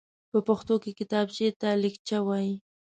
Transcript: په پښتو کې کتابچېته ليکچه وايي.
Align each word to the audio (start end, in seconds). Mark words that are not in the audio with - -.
په 0.31 0.39
پښتو 0.47 0.75
کې 0.83 0.91
کتابچېته 0.99 1.69
ليکچه 1.83 2.17
وايي. 2.27 2.55